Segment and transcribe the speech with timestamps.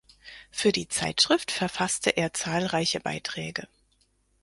[0.49, 3.67] Für die Zeitschrift verfasste er zahlreiche Beiträge.